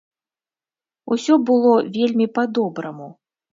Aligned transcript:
Усё 1.17 1.37
было 1.51 1.73
вельмі 1.99 2.27
па-добраму. 2.41 3.13